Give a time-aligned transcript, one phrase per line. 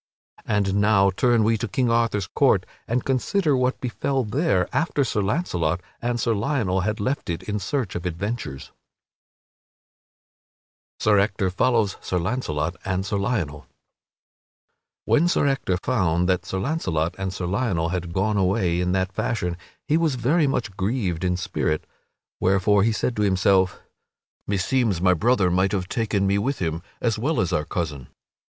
[0.47, 5.21] And now turn we to King Arthur's court and consider what befell there after Sir
[5.21, 8.71] Launcelot and Sir Lionel had left it in search of adventures.
[10.99, 13.67] [Sidenote: Sir Ector follows Sir Launcelot and Sir Lionel]
[15.05, 19.13] When Sir Ector found that Sir Launcelot and Sir Lionel had gone away in that
[19.13, 19.55] fashion
[19.87, 21.85] he was very much grieved in spirit;
[22.39, 23.79] wherefore he said to himself,
[24.47, 28.07] "Meseems my brother might have taken me with him as well as our cousin."